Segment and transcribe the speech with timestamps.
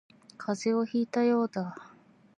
[0.35, 1.77] 風邪をひいたようだ